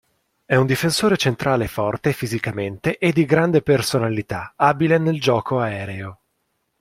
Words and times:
È 0.45 0.55
un 0.55 0.65
difensore 0.65 1.15
centrale 1.15 1.67
forte 1.67 2.11
fisicamente 2.11 2.97
e 2.97 3.11
di 3.11 3.23
grande 3.23 3.61
personalità 3.61 4.53
abile 4.55 4.97
nel 4.97 5.21
gioco 5.21 5.59
aereo. 5.59 6.19